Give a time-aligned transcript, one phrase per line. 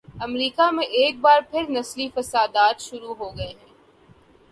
[0.21, 3.73] امریکہ میں ایک بار پھر نسلی فسادات شروع ہوگئے ہیں۔